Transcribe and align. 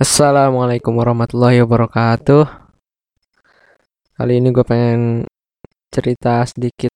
Assalamualaikum 0.00 0.96
warahmatullahi 0.96 1.60
wabarakatuh. 1.60 2.48
Kali 4.16 4.32
ini 4.40 4.48
gue 4.48 4.64
pengen 4.64 5.28
cerita 5.92 6.40
sedikit 6.48 6.88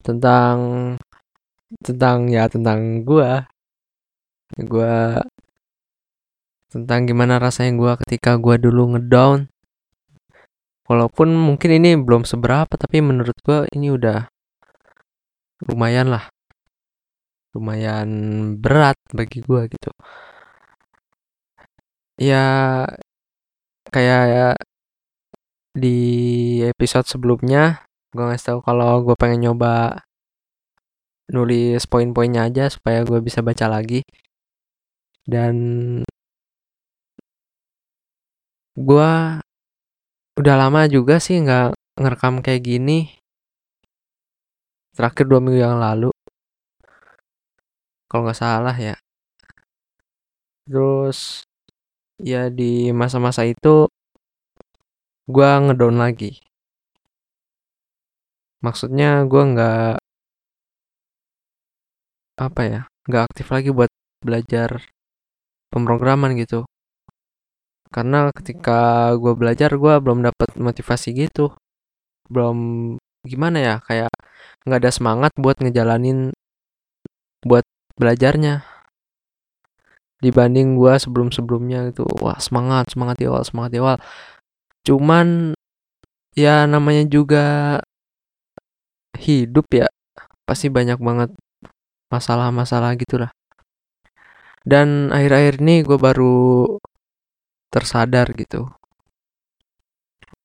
tentang 0.00 0.56
tentang 1.84 2.32
ya 2.32 2.48
tentang 2.48 3.04
gue. 3.04 3.44
Gue 4.64 5.20
tentang 6.72 7.04
gimana 7.04 7.36
rasanya 7.36 7.76
gue 7.76 7.92
ketika 8.08 8.40
gue 8.40 8.64
dulu 8.64 8.96
ngedown. 8.96 9.52
Walaupun 10.88 11.36
mungkin 11.36 11.68
ini 11.68 12.00
belum 12.00 12.24
seberapa 12.24 12.80
tapi 12.80 13.04
menurut 13.04 13.36
gue 13.44 13.68
ini 13.76 13.92
udah 13.92 14.24
lumayan 15.68 16.16
lah. 16.16 16.32
Lumayan 17.52 18.08
berat 18.56 18.96
bagi 19.12 19.44
gue 19.44 19.68
gitu 19.68 19.92
ya 22.16 22.44
kayak 23.92 24.56
di 25.76 25.96
episode 26.64 27.04
sebelumnya 27.04 27.84
gue 28.16 28.24
ngasih 28.24 28.56
tahu 28.56 28.60
kalau 28.64 29.04
gue 29.04 29.12
pengen 29.20 29.52
nyoba 29.52 30.00
nulis 31.28 31.84
poin-poinnya 31.90 32.48
aja 32.48 32.70
supaya 32.72 33.02
gue 33.04 33.18
bisa 33.20 33.44
baca 33.44 33.66
lagi. 33.68 34.00
Dan 35.26 35.54
gue 38.78 39.10
udah 40.36 40.54
lama 40.56 40.80
juga 40.86 41.18
sih 41.20 41.36
nggak 41.44 41.76
ngerekam 42.00 42.40
kayak 42.40 42.62
gini. 42.64 43.12
Terakhir 44.96 45.28
dua 45.28 45.40
minggu 45.44 45.60
yang 45.60 45.76
lalu 45.76 46.08
kalau 48.08 48.22
nggak 48.24 48.38
salah 48.38 48.76
ya. 48.78 48.96
Terus 50.64 51.44
ya 52.20 52.48
di 52.48 52.90
masa-masa 52.92 53.42
itu 53.44 53.88
gue 55.28 55.50
ngedown 55.64 55.96
lagi. 55.98 56.40
Maksudnya 58.64 59.24
gue 59.30 59.42
nggak 59.52 60.00
apa 62.36 62.62
ya 62.68 62.80
nggak 63.08 63.22
aktif 63.32 63.46
lagi 63.54 63.70
buat 63.72 63.90
belajar 64.24 64.70
pemrograman 65.72 66.36
gitu. 66.38 66.64
Karena 67.94 68.28
ketika 68.34 69.12
gue 69.16 69.32
belajar 69.38 69.70
gue 69.78 69.94
belum 70.04 70.20
dapat 70.26 70.48
motivasi 70.58 71.08
gitu. 71.16 71.54
Belum 72.32 72.58
gimana 73.26 73.58
ya 73.58 73.74
kayak 73.82 74.12
nggak 74.66 74.80
ada 74.82 74.92
semangat 74.94 75.32
buat 75.38 75.58
ngejalanin 75.62 76.34
buat 77.46 77.62
belajarnya 77.98 78.75
dibanding 80.20 80.80
gue 80.80 80.96
sebelum 80.96 81.28
sebelumnya 81.28 81.92
itu 81.92 82.04
wah 82.22 82.40
semangat 82.40 82.88
semangat 82.92 83.20
di 83.20 83.28
awal 83.28 83.44
semangat 83.44 83.70
di 83.74 83.78
awal 83.80 83.98
cuman 84.86 85.52
ya 86.32 86.64
namanya 86.64 87.04
juga 87.08 87.44
hidup 89.16 89.66
ya 89.72 89.88
pasti 90.46 90.70
banyak 90.70 91.00
banget 91.02 91.30
masalah-masalah 92.12 92.94
gitulah. 92.94 93.32
Dan 94.66 95.14
akhir-akhir 95.14 95.62
ini 95.62 95.82
gue 95.86 95.98
baru 95.98 96.78
tersadar 97.70 98.30
gitu. 98.34 98.66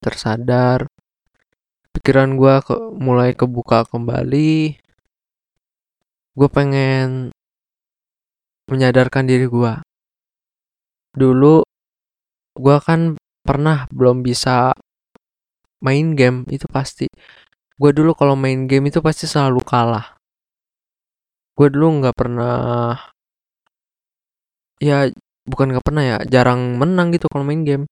Tersadar 0.02 0.90
pikiran 1.94 2.38
gue 2.38 2.56
ke, 2.66 2.76
mulai 2.98 3.34
kebuka 3.34 3.86
kembali. 3.90 4.78
Gue 6.38 6.50
pengen 6.50 7.34
menyadarkan 8.72 9.28
diri 9.28 9.52
gue. 9.52 9.74
Dulu 11.12 11.62
gue 12.56 12.78
kan 12.80 13.20
pernah 13.44 13.84
belum 13.92 14.24
bisa 14.24 14.72
main 15.84 16.16
game 16.16 16.48
itu 16.48 16.64
pasti. 16.72 17.12
Gue 17.76 17.92
dulu 17.92 18.16
kalau 18.16 18.40
main 18.40 18.66
game 18.66 18.88
itu 18.88 19.04
pasti 19.04 19.28
selalu 19.28 19.60
kalah. 19.68 20.16
Gue 21.58 21.68
dulu 21.68 22.00
nggak 22.00 22.16
pernah 22.16 22.96
ya 24.82 25.12
bukan 25.46 25.76
nggak 25.76 25.86
pernah 25.86 26.04
ya 26.06 26.18
jarang 26.26 26.80
menang 26.80 27.12
gitu 27.12 27.28
kalau 27.28 27.44
main 27.44 27.68
game. 27.68 27.86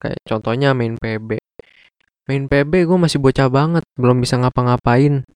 Kayak 0.00 0.16
contohnya 0.24 0.72
main 0.72 0.96
PB. 0.96 1.36
Main 2.24 2.46
PB 2.46 2.72
gue 2.86 2.98
masih 2.98 3.18
bocah 3.18 3.50
banget, 3.50 3.84
belum 3.98 4.22
bisa 4.22 4.38
ngapa-ngapain 4.38 5.26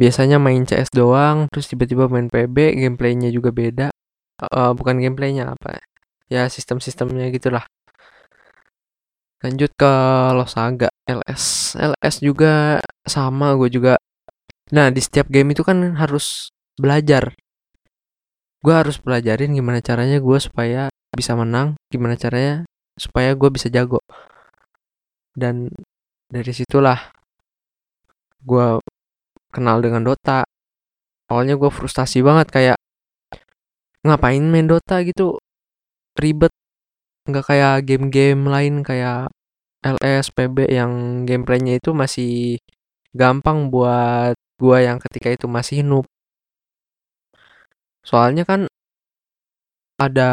biasanya 0.00 0.40
main 0.40 0.64
CS 0.64 0.88
doang 0.96 1.44
terus 1.52 1.68
tiba-tiba 1.68 2.08
main 2.08 2.32
PB 2.32 2.56
gameplaynya 2.80 3.28
juga 3.28 3.52
beda. 3.52 3.88
Uh, 4.40 4.72
bukan 4.72 4.96
gameplaynya 4.96 5.52
apa 5.52 5.76
ya? 6.32 6.48
Sistem-sistemnya 6.48 7.28
gitulah. 7.28 7.68
Lanjut 9.44 9.68
ke 9.76 9.92
Losaga 10.32 10.88
LS 11.04 11.76
LS 11.76 12.16
juga 12.24 12.80
sama 13.04 13.52
gue 13.60 13.68
juga. 13.68 14.00
Nah 14.72 14.88
di 14.88 15.04
setiap 15.04 15.28
game 15.28 15.52
itu 15.52 15.60
kan 15.60 15.76
harus 16.00 16.48
belajar. 16.80 17.36
Gue 18.64 18.74
harus 18.76 18.96
pelajarin 19.00 19.52
gimana 19.52 19.84
caranya 19.84 20.16
gue 20.20 20.38
supaya 20.40 20.88
bisa 21.12 21.36
menang 21.36 21.76
gimana 21.92 22.16
caranya 22.16 22.64
supaya 22.96 23.36
gue 23.36 23.48
bisa 23.52 23.68
jago. 23.68 24.00
Dan 25.36 25.68
dari 26.28 26.52
situlah 26.56 27.12
gue 28.40 28.79
kenal 29.54 29.82
dengan 29.84 30.02
Dota. 30.06 30.46
Awalnya 31.30 31.54
gue 31.60 31.70
frustasi 31.70 32.22
banget 32.26 32.48
kayak 32.50 32.78
ngapain 34.06 34.42
main 34.46 34.66
Dota 34.66 35.02
gitu? 35.06 35.38
Ribet. 36.18 36.50
Nggak 37.28 37.44
kayak 37.46 37.76
game-game 37.86 38.42
lain 38.48 38.74
kayak 38.82 39.30
LS 39.84 40.32
PB 40.32 40.68
yang 40.68 41.24
gameplaynya 41.28 41.80
itu 41.80 41.90
masih 41.96 42.58
gampang 43.16 43.72
buat 43.72 44.34
gue 44.60 44.78
yang 44.84 44.98
ketika 45.00 45.28
itu 45.32 45.46
masih 45.48 45.82
noob. 45.86 46.06
Soalnya 48.04 48.44
kan 48.48 48.68
ada 50.00 50.30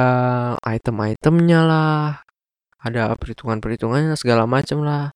item-itemnya 0.63 1.59
lah 1.67 2.23
ada 2.79 3.11
perhitungan-perhitungannya 3.19 4.15
segala 4.15 4.47
macem 4.47 4.79
lah 4.79 5.11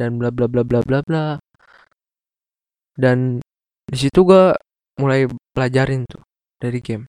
dan 0.00 0.16
bla 0.16 0.32
bla 0.32 0.48
bla 0.48 0.64
bla 0.64 0.80
bla 0.80 1.04
bla 1.04 1.36
dan 3.00 3.40
di 3.88 3.96
situ 3.96 4.20
gue 4.28 4.52
mulai 5.00 5.24
pelajarin 5.56 6.04
tuh 6.04 6.20
dari 6.60 6.84
game. 6.84 7.08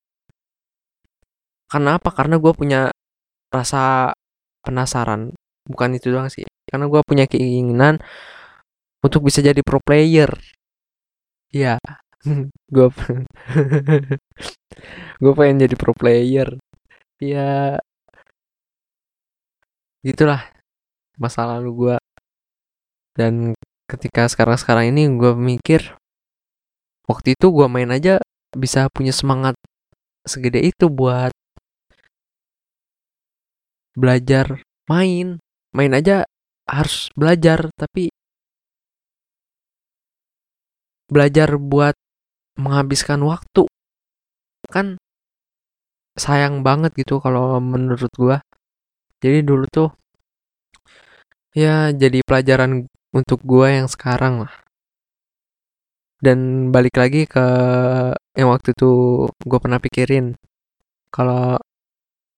Karena 1.67 1.99
apa 1.99 2.09
karena 2.15 2.39
gue 2.39 2.53
punya 2.55 2.87
rasa 3.51 4.15
penasaran. 4.63 5.35
Bukan 5.67 5.89
itu 5.99 6.07
doang 6.09 6.31
sih. 6.31 6.47
Karena 6.67 6.87
gue 6.87 7.01
punya 7.03 7.27
keinginan 7.27 7.99
untuk 9.03 9.27
bisa 9.27 9.43
jadi 9.43 9.59
pro 9.59 9.83
player. 9.83 10.31
Ya 11.51 11.75
gue 12.75 12.87
gue 15.21 15.33
pengen 15.35 15.57
jadi 15.67 15.75
pro 15.75 15.91
player. 15.91 16.55
Ya 17.19 17.77
gitulah 20.01 20.41
masa 21.21 21.45
lalu 21.45 21.69
gue 21.77 21.97
dan 23.13 23.53
ketika 23.91 24.31
sekarang-sekarang 24.31 24.95
ini 24.95 25.11
gue 25.19 25.35
mikir 25.35 25.99
waktu 27.11 27.35
itu 27.35 27.51
gue 27.51 27.67
main 27.67 27.91
aja 27.91 28.23
bisa 28.55 28.87
punya 28.87 29.11
semangat 29.11 29.59
segede 30.23 30.63
itu 30.63 30.87
buat 30.87 31.35
belajar 33.95 34.63
main. 34.87 35.43
Main 35.71 35.95
aja 35.95 36.27
harus 36.67 37.07
belajar 37.15 37.71
tapi 37.79 38.11
belajar 41.11 41.55
buat 41.59 41.95
menghabiskan 42.59 43.23
waktu. 43.23 43.67
Kan 44.67 44.99
sayang 46.19 46.63
banget 46.63 46.91
gitu 46.95 47.23
kalau 47.23 47.59
menurut 47.63 48.11
gue 48.19 48.37
jadi 49.23 49.39
dulu 49.47 49.63
tuh 49.71 49.89
ya 51.55 51.95
jadi 51.95 52.19
pelajaran 52.27 52.90
untuk 53.15 53.39
gue 53.43 53.67
yang 53.77 53.87
sekarang 53.91 54.47
lah. 54.47 54.53
Dan 56.21 56.69
balik 56.69 56.95
lagi 57.01 57.25
ke 57.25 57.45
yang 58.37 58.49
waktu 58.53 58.77
itu 58.77 58.91
gue 59.49 59.59
pernah 59.63 59.81
pikirin 59.81 60.37
kalau 61.09 61.57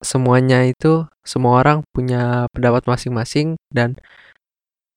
semuanya 0.02 0.64
itu 0.66 1.06
semua 1.24 1.60
orang 1.62 1.78
punya 1.94 2.48
pendapat 2.52 2.84
masing-masing 2.88 3.56
dan 3.72 3.96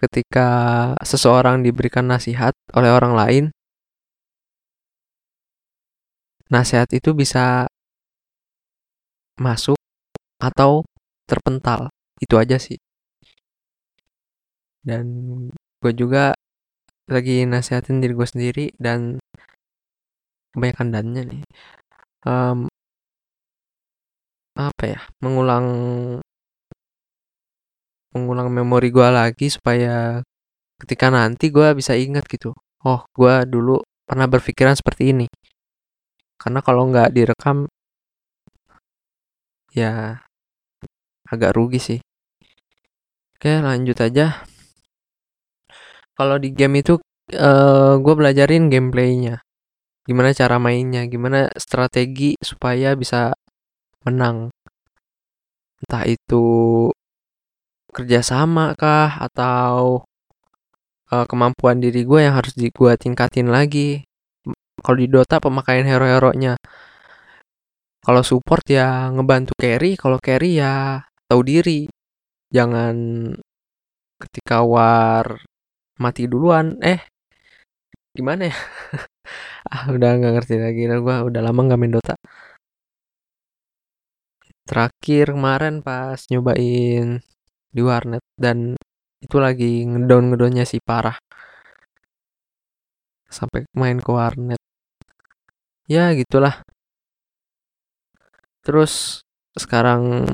ketika 0.01 0.49
seseorang 1.03 1.61
diberikan 1.65 2.05
nasihat 2.07 2.53
oleh 2.73 2.91
orang 2.91 3.13
lain 3.17 3.45
nasihat 6.47 6.87
itu 6.95 7.11
bisa 7.11 7.67
masuk 9.37 9.77
atau 10.41 10.83
terpental. 11.29 11.91
Itu 12.17 12.39
aja 12.41 12.57
sih. 12.57 12.79
Dan 14.81 15.05
gue 15.87 15.95
juga 15.95 16.35
lagi 17.07 17.47
nasihatin 17.47 18.03
diri 18.03 18.11
gue 18.11 18.27
sendiri 18.27 18.65
dan 18.75 19.23
kebanyakan 20.51 20.87
dannya 20.91 21.23
nih. 21.23 21.43
Um, 22.27 22.67
apa 24.59 24.83
ya 24.83 24.99
mengulang 25.23 25.65
mengulang 28.11 28.51
memori 28.51 28.91
gue 28.91 29.07
lagi 29.07 29.47
supaya 29.47 30.19
ketika 30.83 31.07
nanti 31.07 31.53
gue 31.55 31.71
bisa 31.77 31.95
ingat 31.95 32.27
gitu 32.27 32.51
oh 32.83 33.07
gue 33.15 33.33
dulu 33.47 33.79
pernah 34.03 34.27
berpikiran 34.27 34.75
seperti 34.75 35.15
ini. 35.15 35.27
Karena 36.35 36.59
kalau 36.59 36.91
nggak 36.91 37.15
direkam 37.15 37.71
ya 39.71 40.19
agak 41.31 41.55
rugi 41.55 41.79
sih. 41.79 41.99
Oke 43.39 43.55
lanjut 43.63 43.95
aja 44.03 44.43
kalau 46.17 46.41
di 46.41 46.49
game 46.49 46.81
itu 46.81 46.97
uh, 47.37 47.93
gue 48.01 48.13
belajarin 48.17 48.73
gameplaynya. 48.73 49.45
Gimana 50.07 50.33
cara 50.33 50.57
mainnya 50.57 51.05
gimana 51.05 51.51
strategi 51.59 52.33
supaya 52.41 52.97
bisa 52.97 53.37
menang. 54.01 54.49
Entah 55.83 56.03
itu 56.09 56.45
kerjasama 57.93 58.73
kah 58.73 59.21
atau 59.29 60.01
uh, 61.13 61.25
kemampuan 61.29 61.77
diri 61.77 62.01
gue 62.01 62.19
yang 62.25 62.33
harus 62.33 62.57
gue 62.57 62.91
tingkatin 62.97 63.53
lagi. 63.53 64.01
Kalau 64.81 64.97
di 64.97 65.07
Dota 65.09 65.37
pemakaian 65.37 65.85
hero-heronya. 65.85 66.57
Kalau 68.01 68.23
support 68.23 68.63
ya 68.65 69.11
ngebantu 69.13 69.53
carry. 69.59 69.99
Kalau 69.99 70.17
carry 70.17 70.57
ya 70.57 71.03
tahu 71.29 71.41
diri. 71.43 71.91
Jangan 72.49 72.95
ketika 74.17 74.63
war 74.63 75.43
mati 76.03 76.23
duluan. 76.31 76.77
Eh 76.81 76.99
gimana 78.17 78.49
ya? 78.49 78.57
Ah 79.67 79.91
udah 79.91 80.09
nggak 80.15 80.33
ngerti 80.39 80.55
lagi. 80.63 80.81
Nah 80.87 80.97
gue 81.03 81.15
udah 81.27 81.41
lama 81.43 81.59
nggak 81.67 81.79
main 81.79 81.91
Dota. 81.91 82.15
Terakhir 84.67 85.35
kemarin 85.35 85.75
pas 85.83 86.19
nyobain 86.31 87.19
di 87.75 87.81
warnet 87.83 88.23
dan 88.39 88.79
itu 89.19 89.37
lagi 89.43 89.83
ngedown 89.83 90.31
ngedownnya 90.31 90.63
si 90.63 90.79
parah. 90.79 91.19
Sampai 93.27 93.67
main 93.75 93.99
ke 93.99 94.11
warnet. 94.11 94.61
Ya 95.87 96.11
gitulah. 96.15 96.63
Terus 98.63 99.23
sekarang 99.55 100.27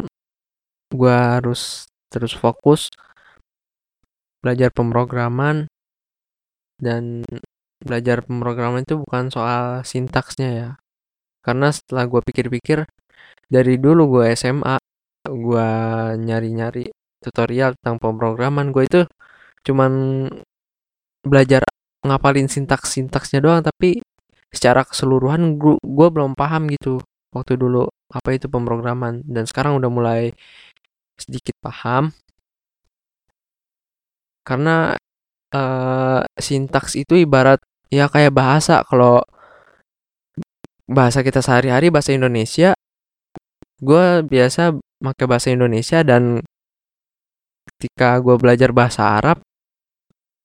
gua 0.94 1.38
harus 1.38 1.90
terus 2.14 2.34
fokus 2.38 2.90
belajar 4.44 4.70
pemrograman 4.76 5.72
dan 6.76 7.24
belajar 7.80 8.28
pemrograman 8.28 8.84
itu 8.84 9.00
bukan 9.00 9.32
soal 9.32 9.88
sintaksnya 9.88 10.50
ya. 10.52 10.70
Karena 11.40 11.72
setelah 11.72 12.08
gue 12.12 12.22
pikir-pikir 12.24 12.84
dari 13.48 13.76
dulu 13.80 14.20
gue 14.20 14.36
SMA 14.36 14.76
gue 15.24 15.70
nyari-nyari 16.20 16.92
tutorial 17.24 17.80
tentang 17.80 17.96
pemrograman 18.04 18.76
gue 18.76 18.84
itu 18.84 19.02
cuman 19.64 19.92
belajar 21.24 21.64
ngapalin 22.04 22.52
sintaks-sintaksnya 22.52 23.40
doang 23.40 23.64
tapi 23.64 24.04
secara 24.52 24.84
keseluruhan 24.84 25.56
gue 25.80 26.08
belum 26.12 26.36
paham 26.36 26.68
gitu 26.68 27.00
waktu 27.32 27.56
dulu 27.56 27.88
apa 28.12 28.30
itu 28.36 28.48
pemrograman. 28.52 29.24
Dan 29.24 29.48
sekarang 29.48 29.80
udah 29.80 29.90
mulai 29.92 30.22
sedikit 31.18 31.56
paham 31.64 32.12
karena 34.44 34.96
uh, 35.56 36.22
sintaks 36.38 37.00
itu 37.00 37.20
ibarat 37.20 37.60
ya 37.90 38.08
kayak 38.12 38.36
bahasa 38.36 38.84
kalau 38.88 39.24
bahasa 40.88 41.24
kita 41.24 41.40
sehari-hari 41.40 41.88
bahasa 41.90 42.12
Indonesia 42.12 42.76
gue 43.80 44.06
biasa 44.24 44.76
pakai 45.04 45.26
bahasa 45.28 45.48
Indonesia 45.52 46.04
dan 46.04 46.44
ketika 47.76 48.20
gue 48.24 48.36
belajar 48.40 48.72
bahasa 48.72 49.20
Arab 49.20 49.44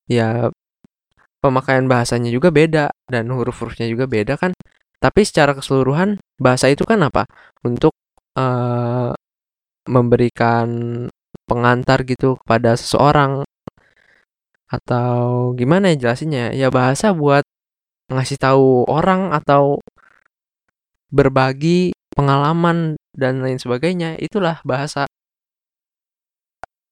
ya 0.07 0.51
pemakaian 1.39 1.87
bahasanya 1.87 2.29
juga 2.31 2.51
beda 2.51 2.91
dan 3.07 3.31
huruf-hurufnya 3.31 3.87
juga 3.87 4.05
beda 4.05 4.35
kan. 4.35 4.51
Tapi 4.99 5.23
secara 5.23 5.55
keseluruhan 5.55 6.19
bahasa 6.35 6.67
itu 6.67 6.83
kan 6.83 6.99
apa? 7.07 7.23
Untuk 7.63 7.95
uh, 8.35 9.15
memberikan 9.87 10.67
pengantar 11.47 12.03
gitu 12.03 12.35
kepada 12.43 12.75
seseorang 12.75 13.47
atau 14.69 15.51
gimana 15.57 15.91
ya 15.93 15.97
jelasinnya? 16.07 16.53
Ya 16.53 16.69
bahasa 16.69 17.11
buat 17.11 17.43
ngasih 18.13 18.37
tahu 18.41 18.85
orang 18.89 19.33
atau 19.33 19.81
berbagi 21.09 21.93
pengalaman 22.13 22.97
dan 23.17 23.41
lain 23.41 23.57
sebagainya 23.57 24.17
itulah 24.21 24.61
bahasa. 24.61 25.09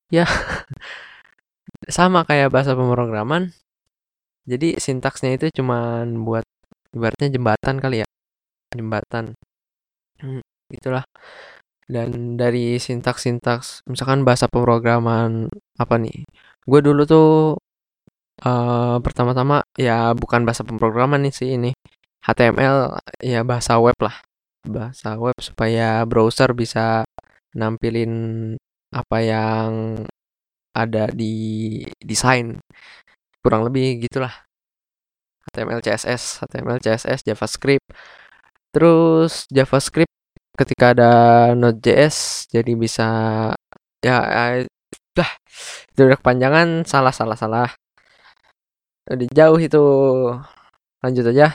Ya 0.09 0.25
sama 1.97 2.25
kayak 2.25 2.49
bahasa 2.53 2.73
pemrograman. 2.73 3.53
Jadi 4.47 4.79
sintaksnya 4.79 5.35
itu 5.35 5.51
cuman 5.61 6.23
buat 6.23 6.47
ibaratnya 6.95 7.29
jembatan 7.35 7.75
kali 7.83 8.01
ya. 8.01 8.07
Jembatan. 8.71 9.35
Hmm, 10.23 10.41
itulah. 10.71 11.03
Dan 11.87 12.35
dari 12.39 12.79
sintaks-sintaks 12.79 13.87
misalkan 13.87 14.23
bahasa 14.27 14.47
pemrograman 14.47 15.51
apa 15.79 15.95
nih? 15.99 16.23
Gue 16.67 16.79
dulu 16.83 17.03
tuh 17.07 17.27
uh, 18.43 18.97
pertama-tama 19.01 19.63
ya 19.77 20.13
bukan 20.13 20.43
bahasa 20.45 20.61
pemrograman 20.67 21.23
nih 21.25 21.33
sih 21.33 21.49
ini. 21.57 21.71
HTML 22.25 22.99
ya 23.23 23.41
bahasa 23.47 23.79
web 23.79 23.95
lah. 24.01 24.15
Bahasa 24.67 25.15
web 25.15 25.37
supaya 25.39 26.03
browser 26.03 26.51
bisa 26.51 27.07
nampilin 27.55 28.11
apa 28.91 29.17
yang 29.23 29.69
ada 30.75 31.09
di 31.09 31.33
desain. 32.03 32.59
Kurang 33.41 33.65
lebih 33.65 34.05
gitulah. 34.05 34.33
HTML 35.49 35.79
CSS 35.79 36.43
HTML 36.43 36.79
CSS 36.83 37.23
JavaScript. 37.23 37.87
Terus 38.75 39.47
JavaScript 39.47 40.11
ketika 40.57 40.91
ada 40.97 41.13
Node.js 41.53 42.49
jadi 42.49 42.73
bisa 42.73 43.07
ya 44.01 44.17
dah 45.13 45.31
itu 45.93 46.01
udah 46.05 46.17
kepanjangan 46.21 46.85
salah 46.85 47.13
salah 47.13 47.37
salah 47.37 47.69
udah 49.13 49.27
jauh 49.37 49.59
itu 49.59 49.83
lanjut 51.03 51.25
aja. 51.31 51.47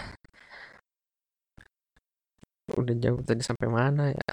Udah 2.78 2.94
jauh 3.02 3.21
tadi 3.28 3.42
sampai 3.44 3.68
mana 3.68 4.02
ya? 4.16 4.32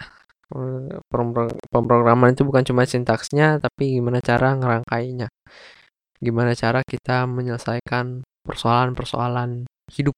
Pemrograman 1.74 2.34
itu 2.34 2.42
bukan 2.48 2.64
cuma 2.66 2.82
sintaksnya 2.88 3.62
tapi 3.62 4.00
gimana 4.00 4.20
cara 4.24 4.58
ngerangkainya. 4.58 5.28
Gimana 6.26 6.52
cara 6.58 6.80
kita 6.84 7.30
menyelesaikan 7.30 8.26
persoalan-persoalan 8.48 9.70
hidup. 9.96 10.16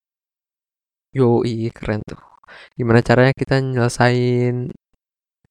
Yoi 1.17 1.67
keren 1.75 2.01
tuh. 2.07 2.21
Gimana 2.77 2.99
caranya 3.03 3.33
kita 3.35 3.59
nyelesain 3.59 4.71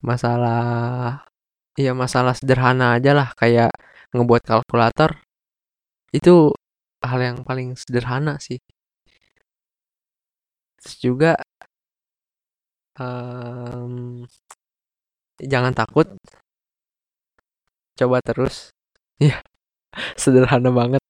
masalah 0.00 0.64
iya 1.76 1.92
masalah 1.92 2.32
sederhana 2.36 2.96
aja 2.96 3.12
lah 3.12 3.28
kayak 3.36 3.70
ngebuat 4.12 4.42
kalkulator. 4.48 5.20
Itu 6.10 6.56
hal 7.04 7.20
yang 7.20 7.38
paling 7.48 7.74
sederhana 7.76 8.36
sih. 8.40 8.58
Terus 10.80 10.96
juga 11.00 11.32
um, 13.00 14.24
jangan 15.40 15.72
takut. 15.76 16.06
Coba 17.98 18.18
terus. 18.24 18.70
Ya 19.20 19.36
sederhana 20.16 20.70
banget. 20.72 21.02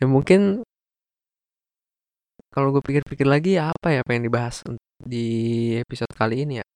Ya 0.00 0.06
mungkin 0.08 0.62
kalau 2.54 2.70
gue 2.70 2.82
pikir-pikir 2.86 3.26
lagi 3.26 3.58
ya 3.58 3.74
apa 3.74 3.88
ya 3.90 4.00
pengen 4.06 4.30
dibahas 4.30 4.62
di 5.02 5.26
episode 5.82 6.12
kali 6.14 6.46
ini 6.46 6.62
ya? 6.62 6.66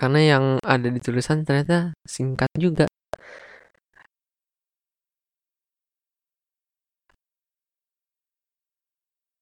Karena 0.00 0.20
yang 0.24 0.44
ada 0.64 0.88
di 0.88 0.96
tulisan 0.96 1.44
ternyata 1.44 1.92
singkat 2.08 2.48
juga 2.56 2.88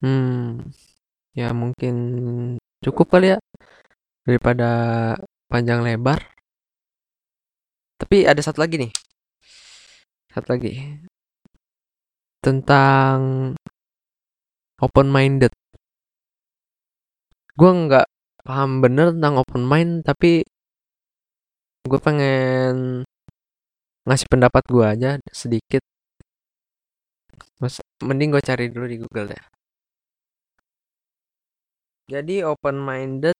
hmm 0.02 0.70
ya 1.38 1.54
mungkin 1.54 1.94
cukup 2.84 3.06
kali 3.14 3.34
ya 3.34 3.38
daripada 4.26 4.70
panjang 5.50 5.80
lebar. 5.86 6.20
Tapi 7.98 8.26
ada 8.30 8.38
satu 8.42 8.62
lagi 8.62 8.78
nih 8.78 8.92
satu 10.38 10.54
lagi 10.54 10.70
tentang 12.44 13.18
open 14.78 15.08
minded 15.10 15.50
gue 17.58 17.70
nggak 17.74 18.06
paham 18.46 18.78
bener 18.78 19.10
tentang 19.18 19.34
open 19.42 19.66
mind 19.66 20.06
tapi 20.06 20.46
gue 21.90 22.00
pengen 22.06 23.02
ngasih 24.06 24.28
pendapat 24.30 24.62
gue 24.70 24.84
aja 24.86 25.10
sedikit. 25.34 25.82
Mas, 27.58 27.82
mending 28.06 28.30
gue 28.30 28.42
cari 28.44 28.70
dulu 28.70 28.86
di 28.86 28.96
Google 29.02 29.34
ya 29.34 29.42
jadi 32.08 32.48
open 32.48 32.80
minded 32.80 33.36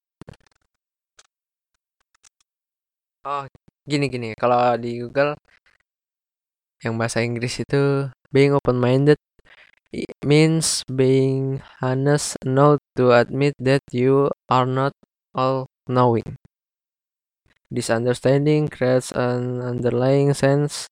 oh 3.25 3.48
gini 3.88 4.12
gini. 4.12 4.37
Kalau 4.37 4.76
di 4.76 5.00
Google 5.00 5.32
yang 6.84 7.00
bahasa 7.00 7.25
Inggris 7.25 7.64
itu 7.64 8.12
being 8.30 8.54
open 8.54 8.78
minded 8.78 9.18
it 9.90 10.14
means 10.20 10.84
being 10.84 11.64
honest 11.80 12.37
not 12.44 12.76
to 12.92 13.16
admit 13.16 13.56
that 13.56 13.80
you 13.90 14.28
are 14.52 14.68
not 14.68 14.92
all 15.32 15.64
knowing. 15.88 16.37
This 17.72 17.88
understanding 17.88 18.68
creates 18.68 19.08
an 19.12 19.60
underlying 19.64 20.37
sense 20.37 20.88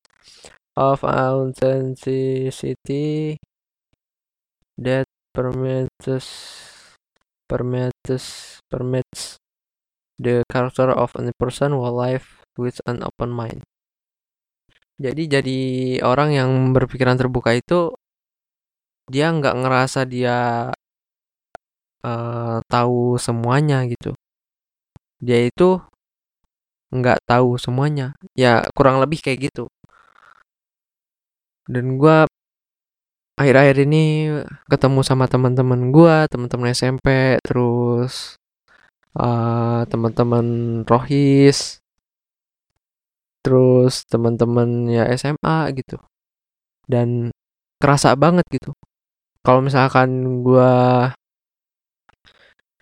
of 0.77 1.05
authenticity 1.05 3.37
that 4.77 5.09
permits 5.33 6.76
permits 7.47 8.59
permits 8.71 9.39
the 10.19 10.43
character 10.51 10.91
of 10.91 11.15
a 11.17 11.33
person 11.39 11.73
who 11.73 11.87
live 11.91 12.27
with 12.59 12.81
an 12.87 13.03
open 13.07 13.31
mind. 13.31 13.63
Jadi 14.97 15.29
jadi 15.29 15.61
orang 16.01 16.33
yang 16.33 16.51
berpikiran 16.73 17.21
terbuka 17.21 17.53
itu 17.53 17.93
dia 19.07 19.29
nggak 19.31 19.55
ngerasa 19.61 20.09
dia 20.09 20.37
uh, 22.03 22.59
tahu 22.67 23.21
semuanya 23.21 23.85
gitu. 23.87 24.17
Dia 25.21 25.47
itu 25.49 25.81
nggak 26.97 27.19
tahu 27.29 27.61
semuanya. 27.61 28.17
Ya 28.33 28.65
kurang 28.73 28.99
lebih 29.03 29.21
kayak 29.21 29.53
gitu. 29.53 29.69
Dan 31.67 31.99
gue 32.01 32.25
akhir-akhir 33.37 33.77
ini 33.85 34.33
ketemu 34.67 35.01
sama 35.05 35.29
teman-teman 35.29 35.93
gue, 35.93 36.17
teman-teman 36.33 36.73
SMP, 36.73 37.37
terus 37.45 38.41
uh, 39.17 39.85
teman-teman 39.89 40.47
rohis 40.89 41.81
terus 43.45 44.03
teman-teman 44.11 44.91
ya 44.91 45.07
SMA 45.15 45.71
gitu. 45.79 46.03
Dan 46.91 47.31
kerasa 47.79 48.17
banget 48.19 48.43
gitu. 48.51 48.75
Kalau 49.47 49.63
misalkan 49.63 50.43
gue 50.43 50.75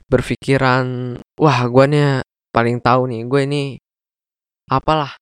berpikiran 0.09 1.19
wah 1.37 1.61
gue 1.69 1.85
nih 1.93 2.07
paling 2.55 2.81
tahu 2.81 3.11
nih 3.13 3.21
gue 3.29 3.41
ini 3.45 3.63
apalah. 4.73 5.13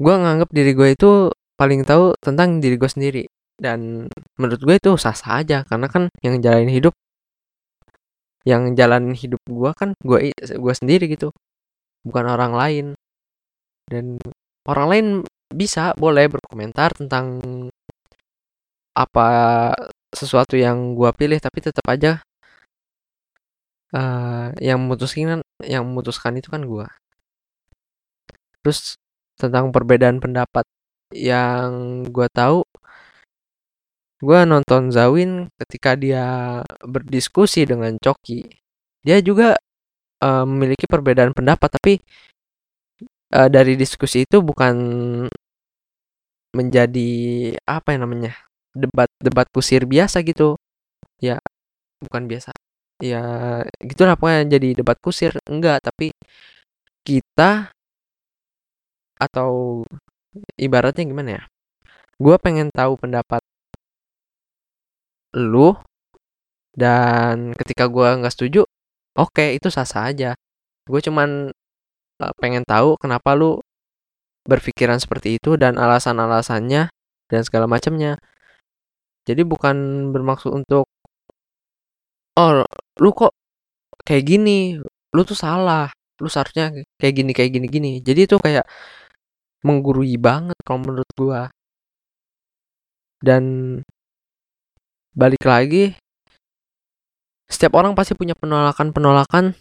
Gue 0.00 0.14
nganggap 0.16 0.48
diri 0.48 0.72
gue 0.72 0.88
itu 0.96 1.10
paling 1.60 1.84
tahu 1.84 2.16
tentang 2.24 2.64
diri 2.64 2.80
gue 2.80 2.88
sendiri 2.88 3.24
dan 3.58 4.10
menurut 4.38 4.60
gue 4.60 4.74
itu 4.76 4.90
sah 4.98 5.14
sah 5.14 5.40
aja 5.42 5.62
karena 5.66 5.86
kan 5.86 6.10
yang 6.24 6.42
jalanin 6.42 6.72
hidup 6.72 6.94
yang 8.44 8.76
jalan 8.76 9.16
hidup 9.16 9.40
gue 9.48 9.70
kan 9.72 9.96
gue 10.04 10.30
gue 10.36 10.74
sendiri 10.76 11.08
gitu. 11.08 11.32
Bukan 12.04 12.24
orang 12.28 12.52
lain. 12.52 12.86
Dan 13.88 14.20
orang 14.68 14.86
lain 14.92 15.06
bisa 15.48 15.96
boleh 15.96 16.28
berkomentar 16.28 16.92
tentang 16.92 17.40
apa 18.94 19.28
sesuatu 20.14 20.54
yang 20.54 20.94
gue 20.94 21.10
pilih 21.18 21.38
tapi 21.42 21.58
tetap 21.58 21.82
aja 21.90 22.22
uh, 23.90 24.54
yang 24.62 24.78
memutuskan 24.82 25.42
yang 25.66 25.82
memutuskan 25.82 26.38
itu 26.38 26.46
kan 26.50 26.62
gue 26.62 26.86
terus 28.62 28.94
tentang 29.34 29.74
perbedaan 29.74 30.22
pendapat 30.22 30.62
yang 31.10 32.02
gue 32.06 32.26
tahu 32.30 32.62
gue 34.24 34.40
nonton 34.48 34.88
Zawin 34.88 35.52
ketika 35.60 35.92
dia 36.00 36.24
berdiskusi 36.80 37.68
dengan 37.68 38.00
Coki. 38.00 38.48
Dia 39.04 39.20
juga 39.20 39.60
uh, 40.24 40.44
memiliki 40.48 40.88
perbedaan 40.88 41.36
pendapat 41.36 41.68
tapi 41.76 42.00
uh, 43.36 43.48
dari 43.52 43.76
diskusi 43.76 44.24
itu 44.24 44.40
bukan 44.40 44.74
menjadi 46.56 47.12
apa 47.68 47.92
yang 47.92 48.08
namanya 48.08 48.32
debat 48.72 49.12
debat 49.20 49.44
kusir 49.52 49.84
biasa 49.84 50.24
gitu. 50.24 50.56
Ya 51.20 51.36
bukan 52.00 52.24
biasa. 52.24 52.56
Ya 53.04 53.22
gitulah 53.84 54.16
pokoknya 54.16 54.56
jadi 54.56 54.80
debat 54.80 54.96
kusir. 55.04 55.36
Enggak 55.44 55.84
tapi 55.84 56.16
kita 57.04 57.68
atau 59.20 59.84
ibaratnya 60.56 61.04
gimana 61.04 61.30
ya? 61.36 61.42
Gue 62.16 62.40
pengen 62.40 62.72
tahu 62.72 62.96
pendapat 62.96 63.43
lu 65.34 65.74
dan 66.74 67.54
ketika 67.54 67.86
gue 67.86 68.08
nggak 68.18 68.34
setuju 68.34 68.66
oke 69.18 69.34
okay, 69.34 69.54
itu 69.58 69.70
sah 69.70 69.86
sah 69.86 70.10
aja. 70.10 70.34
Gue 70.84 71.00
cuman 71.00 71.50
uh, 72.22 72.32
pengen 72.38 72.62
tahu 72.66 72.98
kenapa 73.00 73.32
lu 73.38 73.62
berpikiran 74.44 75.00
seperti 75.00 75.40
itu 75.40 75.56
dan 75.56 75.80
alasan-alasannya 75.80 76.92
dan 77.30 77.40
segala 77.46 77.66
macamnya. 77.70 78.20
Jadi 79.24 79.42
bukan 79.46 80.10
bermaksud 80.12 80.52
untuk 80.52 80.84
oh 82.36 82.50
lu 83.00 83.10
kok 83.16 83.32
kayak 84.04 84.24
gini? 84.28 84.78
Lu 85.14 85.22
tuh 85.24 85.38
salah. 85.38 85.88
Lu 86.20 86.28
seharusnya 86.30 86.70
kayak 87.00 87.14
gini 87.18 87.30
kayak 87.32 87.50
gini 87.54 87.66
gini. 87.70 87.90
Jadi 88.04 88.20
itu 88.28 88.36
kayak 88.36 88.66
menggurui 89.64 90.14
banget 90.20 90.58
kalau 90.66 90.80
menurut 90.84 91.08
gua. 91.16 91.48
Dan 93.24 93.44
balik 95.14 95.46
lagi 95.46 95.94
setiap 97.46 97.78
orang 97.78 97.94
pasti 97.94 98.18
punya 98.18 98.34
penolakan-penolakan 98.34 99.54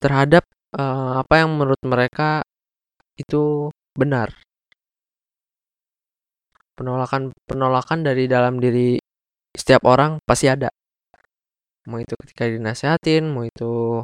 terhadap 0.00 0.48
uh, 0.72 1.20
apa 1.20 1.44
yang 1.44 1.52
menurut 1.52 1.80
mereka 1.84 2.40
itu 3.20 3.68
benar. 3.92 4.32
Penolakan-penolakan 6.78 8.06
dari 8.06 8.30
dalam 8.30 8.62
diri 8.62 8.96
setiap 9.52 9.84
orang 9.84 10.22
pasti 10.22 10.46
ada. 10.48 10.70
Mau 11.90 11.98
itu 11.98 12.14
ketika 12.24 12.46
dinasehatin, 12.46 13.26
mau 13.28 13.42
itu 13.42 14.00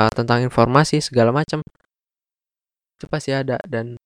uh, 0.00 0.12
tentang 0.16 0.40
informasi 0.40 1.04
segala 1.04 1.30
macam. 1.30 1.60
Itu 2.96 3.06
pasti 3.06 3.36
ada 3.36 3.60
dan 3.68 4.00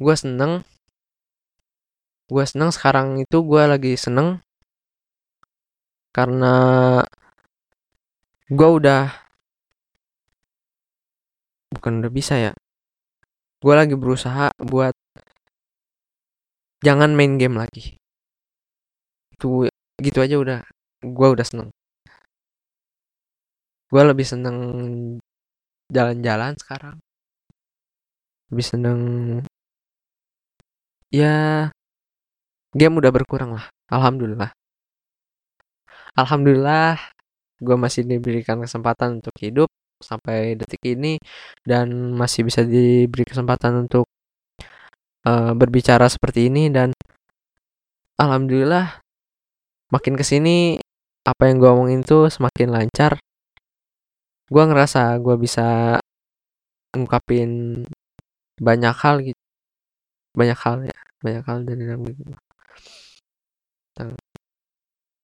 gue 0.00 0.14
seneng 0.16 0.64
gue 2.30 2.44
seneng 2.46 2.70
sekarang 2.70 3.18
itu 3.18 3.42
gue 3.42 3.62
lagi 3.66 3.92
seneng 3.98 4.38
karena 6.14 6.54
gue 8.50 8.68
udah 8.78 9.10
bukan 11.74 12.02
udah 12.02 12.12
bisa 12.12 12.34
ya. 12.38 12.52
Gue 13.62 13.74
lagi 13.76 13.94
berusaha 13.94 14.50
buat 14.58 14.94
jangan 16.86 17.14
main 17.18 17.38
game 17.38 17.58
lagi. 17.58 17.98
Itu 19.34 19.70
gitu 20.02 20.18
aja 20.22 20.36
udah 20.38 20.58
gue 21.02 21.28
udah 21.34 21.46
seneng. 21.46 21.68
Gue 23.90 24.02
lebih 24.06 24.26
seneng 24.26 24.56
jalan-jalan 25.90 26.54
sekarang. 26.58 26.96
Lebih 28.50 28.66
seneng 28.66 29.00
ya 31.10 31.70
game 32.74 32.94
udah 32.98 33.10
berkurang 33.10 33.56
lah 33.58 33.66
alhamdulillah. 33.90 34.50
Alhamdulillah 36.18 36.98
gue 37.60 37.76
masih 37.76 38.02
diberikan 38.08 38.58
kesempatan 38.62 39.20
untuk 39.20 39.34
hidup 39.38 39.68
sampai 40.00 40.56
detik 40.56 40.80
ini 40.88 41.20
dan 41.62 42.16
masih 42.16 42.48
bisa 42.48 42.64
diberi 42.64 43.22
kesempatan 43.28 43.84
untuk 43.86 44.08
uh, 45.28 45.52
berbicara 45.52 46.08
seperti 46.08 46.48
ini 46.48 46.72
dan 46.72 46.96
alhamdulillah 48.16 49.04
makin 49.92 50.16
ke 50.16 50.24
sini 50.24 50.80
apa 51.26 51.52
yang 51.52 51.60
gue 51.60 51.70
omongin 51.70 52.00
tuh 52.02 52.32
semakin 52.32 52.72
lancar. 52.72 53.20
Gue 54.50 54.62
ngerasa 54.66 55.14
gue 55.22 55.36
bisa 55.38 56.00
ngungkapin 56.96 57.82
banyak 58.58 58.94
hal 58.98 59.16
gitu. 59.22 59.40
Banyak 60.34 60.58
hal 60.58 60.76
ya 60.90 60.98
banyak 61.20 61.44
hal 61.44 61.58
dari 61.68 61.82
dalam 61.84 62.00
gitu 62.08 62.49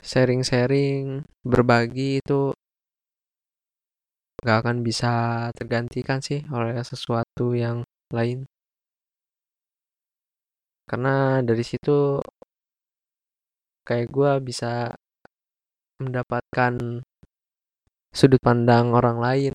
sharing-sharing, 0.07 1.27
berbagi 1.43 2.23
itu 2.23 2.55
gak 4.47 4.63
akan 4.63 4.87
bisa 4.87 5.13
tergantikan 5.59 6.23
sih 6.23 6.47
oleh 6.55 6.79
sesuatu 6.87 7.51
yang 7.59 7.83
lain. 8.15 8.47
Karena 10.87 11.43
dari 11.43 11.67
situ 11.67 12.23
kayak 13.83 14.07
gue 14.15 14.33
bisa 14.47 14.95
mendapatkan 15.99 17.03
sudut 18.15 18.39
pandang 18.39 18.95
orang 18.95 19.19
lain. 19.19 19.55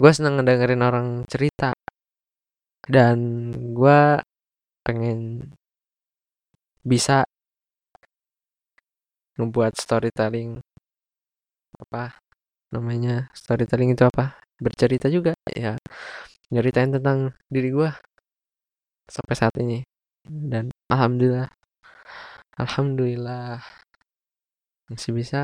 Gue 0.00 0.10
seneng 0.16 0.40
ngedengerin 0.40 0.82
orang 0.82 1.08
cerita 1.28 1.76
dan 2.88 3.18
gue 3.76 4.00
pengen 4.82 5.52
bisa 6.82 7.24
membuat 9.38 9.78
storytelling 9.78 10.60
apa 11.78 12.18
namanya 12.74 13.30
storytelling 13.34 13.94
itu 13.94 14.04
apa? 14.06 14.38
Bercerita 14.58 15.06
juga 15.10 15.34
ya. 15.50 15.78
Nyeritain 16.52 16.92
tentang 16.92 17.32
diri 17.48 17.72
gue 17.72 17.90
sampai 19.08 19.34
saat 19.34 19.54
ini. 19.58 19.82
Dan 20.22 20.70
alhamdulillah 20.92 21.50
alhamdulillah 22.58 23.58
masih 24.90 25.12
bisa. 25.16 25.40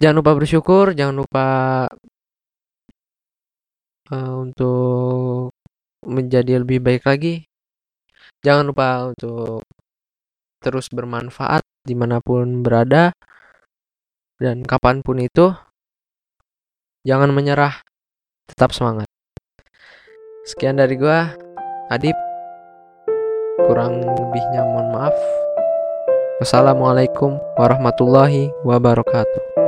Jangan 0.00 0.16
lupa 0.20 0.32
bersyukur 0.36 0.92
jangan 0.92 1.16
lupa 1.24 1.46
uh, 4.12 4.34
untuk 4.36 5.50
menjadi 6.06 6.62
lebih 6.62 6.78
baik 6.84 7.02
lagi 7.08 7.48
jangan 8.46 8.70
lupa 8.70 9.10
untuk 9.10 9.66
terus 10.62 10.86
bermanfaat 10.86 11.66
di 11.82 11.98
mana 11.98 12.22
pun 12.22 12.62
berada 12.62 13.10
dan 14.38 14.62
kapan 14.62 15.02
pun 15.02 15.18
itu 15.18 15.50
jangan 17.02 17.34
menyerah 17.34 17.82
tetap 18.46 18.70
semangat. 18.70 19.10
Sekian 20.46 20.78
dari 20.78 20.94
gua 20.94 21.34
Adip. 21.90 22.14
Kurang 23.66 23.98
lebihnya 23.98 24.62
mohon 24.62 24.94
maaf. 24.94 25.16
Wassalamualaikum 26.38 27.34
warahmatullahi 27.58 28.54
wabarakatuh 28.62 29.65